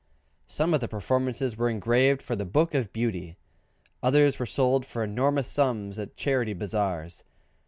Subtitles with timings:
[0.47, 3.37] Some of the performances were engraved for the "Book of Beauty:"
[4.01, 7.23] others were sold for enormous sums at Charity Bazaars.